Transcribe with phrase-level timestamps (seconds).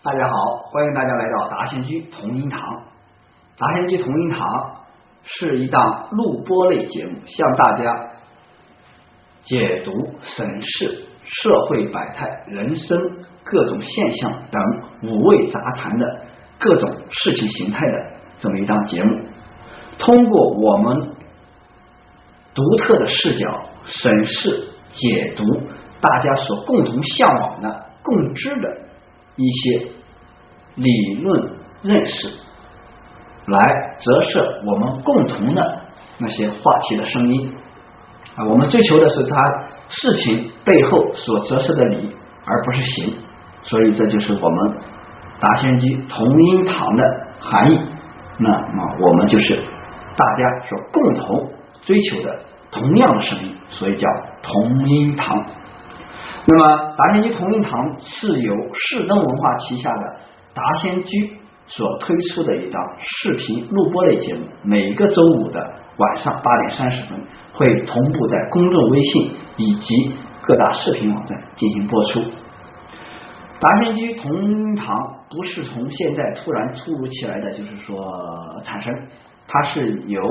[0.00, 0.32] 大家好，
[0.70, 2.60] 欢迎大家来到达贤居同音堂。
[3.58, 4.46] 达贤居同音堂
[5.24, 8.08] 是一档录播类节目，向大家
[9.42, 9.90] 解读、
[10.22, 12.96] 审视社会百态、人生
[13.42, 14.62] 各种现象等
[15.02, 16.06] 五味杂谈的
[16.60, 19.24] 各种事情形态的这么一档节目。
[19.98, 21.10] 通过我们
[22.54, 25.42] 独特的视角审视、解读
[26.00, 28.87] 大家所共同向往的、共知的
[29.38, 29.88] 一些。
[30.80, 31.42] 理论
[31.82, 32.28] 认识，
[33.46, 33.60] 来
[33.98, 35.80] 折射我们共同的
[36.18, 37.52] 那些话题的声音
[38.36, 39.36] 啊，我们追求的是它
[39.88, 42.08] 事情背后所折射的理，
[42.44, 43.12] 而不是形，
[43.64, 44.78] 所以这就是我们
[45.40, 47.02] 达仙居同音堂的
[47.40, 47.80] 含义。
[48.38, 49.60] 那么我们就是
[50.16, 51.50] 大家所共同
[51.82, 52.38] 追求的
[52.70, 54.06] 同样的声音，所以叫
[54.44, 55.44] 同音堂。
[56.50, 60.16] 那么达仙居同音堂是由世登文化旗下的。
[60.54, 65.60] 达仙居所推出的一档视频录播类节目，每个周五的
[65.98, 67.20] 晚上八点三十分
[67.52, 72.22] 会同步在公众微信以及各大视频网站进行播出。
[73.60, 74.96] 达仙居同音堂
[75.28, 77.94] 不是从现在突然突如其来的，就是说
[78.64, 78.90] 产生，
[79.46, 80.22] 它是由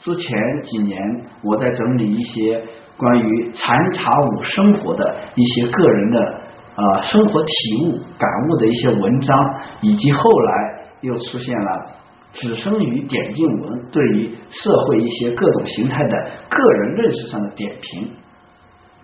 [0.00, 1.00] 之前几年
[1.42, 2.62] 我在整理一些
[2.96, 6.40] 关于禅茶舞生活的一些个人的。
[6.76, 9.34] 啊，生活体悟、感悟的一些文章，
[9.80, 11.86] 以及后来又出现了
[12.34, 18.10] 只生于点镜文对于社会一些各种形态的个人认识上的点评。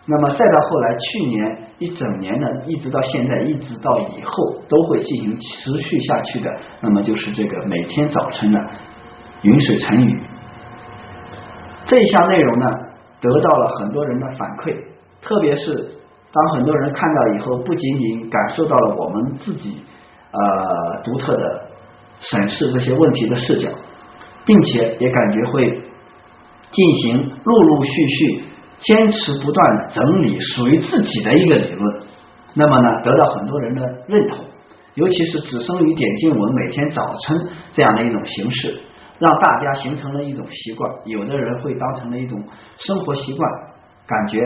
[0.04, 6.54] 那么再到后来，去年一整年呢，一直到现在，一直到以后都会进行持续下去的。
[6.82, 8.60] 那么就是这个每天早晨的
[9.44, 10.20] 云水成语
[11.86, 12.66] 这一项内容呢，
[13.20, 14.75] 得到了很多人的反馈，
[15.20, 15.88] 特别是。
[16.34, 19.76] 当很多人看到以后，不仅仅感受到了我们自己
[20.32, 21.69] 呃独特的
[22.20, 23.69] 审视这些问题的视角，
[24.47, 25.70] 并且也感觉会
[26.72, 28.44] 进行陆陆续续、
[28.81, 32.03] 坚持不断整理属于自己的一个理论，
[32.54, 34.38] 那么呢，得到很多人的认同，
[34.94, 37.38] 尤其是只生于点经文每天早晨
[37.75, 38.78] 这样的一种形式，
[39.22, 42.43] 让大家形成了一种习惯，有的人会当成了一种
[42.78, 43.49] 生活习惯，
[44.06, 44.38] 感觉。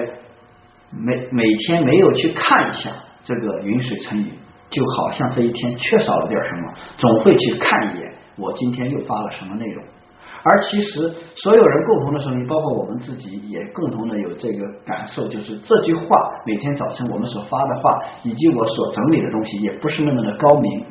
[0.93, 2.91] 每每天没有去看一下
[3.25, 4.31] 这个云水成语，
[4.71, 8.13] 就好像这一天缺少了点什么，总会去看一眼。
[8.39, 9.85] 我今天又发了什么内容？
[10.45, 16.05] 而其实所有人共同的声音，包括我们自己，也共同的有这个感受，就是这句话
[16.47, 20.85] 每天早晨我们所发的话，以及我所整理的东西，也不是那么的高明。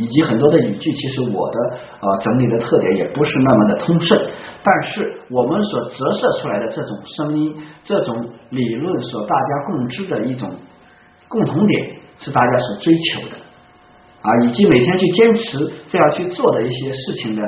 [0.00, 4.18] 以及很多的语句，其实我的呃整理的特点也不是那么的通顺，
[4.64, 10.50] 但是我们所折射出来的这种声音、这种理论所大家共知的一种
[11.28, 13.36] 共同点，是大家所追求的
[14.22, 17.46] 啊，以及每天去坚持这样去做的一些事情的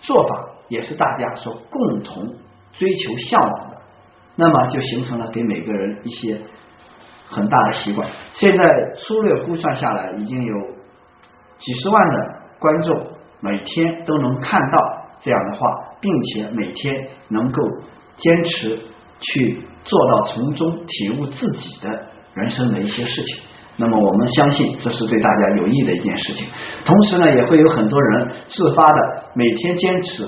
[0.00, 2.24] 做法，也是大家所共同
[2.72, 3.76] 追求向往的，
[4.34, 6.36] 那么就形成了给每个人一些
[7.28, 8.10] 很大的习惯。
[8.32, 10.75] 现在粗略估算下来，已经有。
[11.58, 13.06] 几十万的观众
[13.40, 15.66] 每天都能看到这样的话，
[16.00, 17.62] 并且每天能够
[18.18, 18.78] 坚持
[19.20, 21.88] 去做到从中体悟自己的
[22.34, 23.42] 人生的一些事情。
[23.78, 26.46] 那么我们相信这是对大家有益的一件事情。
[26.84, 30.24] 同时呢，也会有很多人自发的每天坚持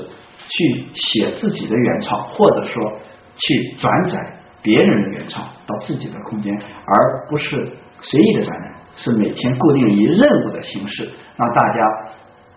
[0.48, 2.92] 去写自己的原创，或者说
[3.36, 4.18] 去转载
[4.62, 7.72] 别人的原创到自己的空间，而不是
[8.02, 8.77] 随意的转载。
[9.02, 11.80] 是每天固定以任务的形式，让大家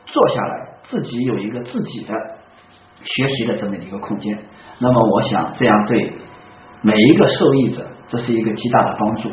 [0.05, 2.13] 坐下来，自己有一个自己的
[3.03, 4.37] 学习的这么一个空间。
[4.79, 6.11] 那么，我想这样对
[6.81, 9.29] 每一个受益者，这是一个极大的帮助。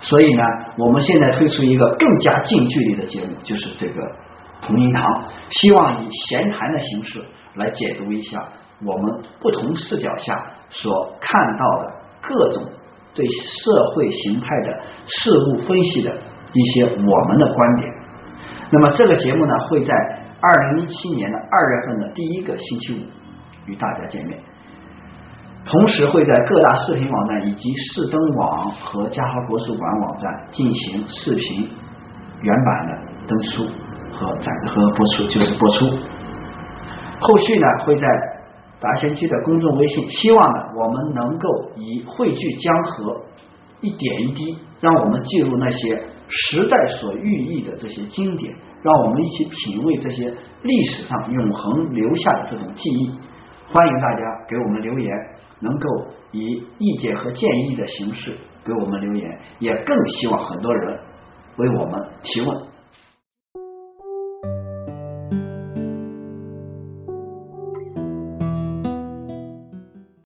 [0.00, 0.42] 所以呢，
[0.78, 4.02] 我们现在推出一个更加近距离的节目，就是这个
[4.60, 7.20] 同音堂，希望以闲谈的形式
[7.54, 8.38] 来解读一下
[8.84, 12.62] 我们不同视角下所看到的各种
[13.14, 16.12] 对社会形态的事物分析的。
[16.54, 17.92] 一些我们的观点，
[18.70, 19.92] 那么这个节目呢会在
[20.40, 24.38] 二零一七年的二月份的第一个星期五与大家见面，
[25.66, 31.68] 同时会在各大视频网站以及视登网和嘉禾国术馆网站进行视频
[32.42, 32.92] 原版的
[33.26, 33.64] 登出
[34.12, 35.86] 和展和播出，就是播出。
[37.18, 38.06] 后续呢会在
[38.80, 43.16] 达贤居的公众微信，希望呢我们能够以汇聚江河，
[43.80, 46.02] 一点一滴，让我们记录那些。
[46.36, 48.52] 时代所寓意的这些经典，
[48.82, 50.32] 让我们一起品味这些
[50.62, 53.10] 历史上永恒留下的这种记忆。
[53.72, 55.10] 欢迎大家给我们留言，
[55.60, 55.88] 能够
[56.32, 60.98] 以意见和建议的形式给我们留言，也更希望很多人
[61.56, 62.73] 为我们提问。